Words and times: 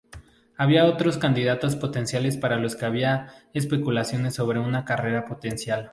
Había 0.57 0.85
otros 0.85 1.19
candidatos 1.19 1.75
potenciales 1.75 2.35
para 2.35 2.57
los 2.57 2.75
que 2.75 2.85
había 2.87 3.27
especulaciones 3.53 4.33
sobre 4.33 4.57
una 4.57 4.83
carrera 4.83 5.25
potencial. 5.25 5.89